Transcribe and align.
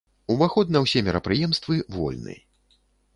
Уваход 0.35 0.71
на 0.75 0.79
ўсе 0.85 1.03
мерапрыемствы 1.07 1.75
вольны. 1.97 2.35